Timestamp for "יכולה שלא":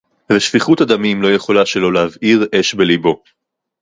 1.33-1.93